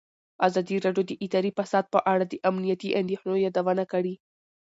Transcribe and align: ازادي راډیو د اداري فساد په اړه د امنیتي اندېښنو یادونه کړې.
ازادي 0.47 0.75
راډیو 0.85 1.03
د 1.07 1.11
اداري 1.25 1.51
فساد 1.57 1.85
په 1.93 1.99
اړه 2.11 2.23
د 2.27 2.33
امنیتي 2.49 2.89
اندېښنو 3.01 3.35
یادونه 3.45 3.83
کړې. 3.91 4.13